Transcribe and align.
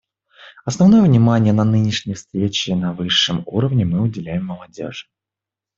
Основное 0.65 1.03
внимание 1.03 1.53
на 1.53 1.63
нынешней 1.63 2.15
встрече 2.15 2.75
на 2.75 2.91
высшем 2.91 3.43
уровне 3.45 3.85
мы 3.85 4.01
уделяем 4.01 4.45
молодежи. 4.47 5.05